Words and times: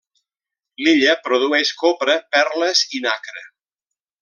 L'illa 0.85 1.15
produeix 1.27 1.73
copra, 1.83 2.17
perles 2.37 2.83
i 3.01 3.03
nacre. 3.07 3.45